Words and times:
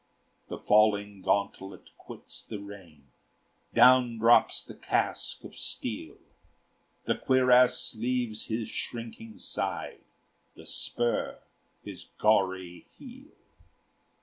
The 0.47 0.57
falling 0.57 1.21
gauntlet 1.21 1.95
quits 1.95 2.43
the 2.43 2.57
rein, 2.57 3.11
Down 3.71 4.17
drops 4.17 4.63
the 4.65 4.73
casque 4.73 5.43
of 5.43 5.55
steel, 5.55 6.17
The 7.05 7.15
cuirass 7.19 7.93
leaves 7.93 8.45
his 8.47 8.67
shrinking 8.67 9.37
side, 9.37 10.01
The 10.55 10.65
spur 10.65 11.37
his 11.83 12.05
gory 12.17 12.87
heel. 12.97 13.33